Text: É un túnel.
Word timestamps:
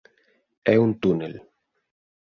É 0.73 0.75
un 0.85 0.91
túnel. 1.03 1.33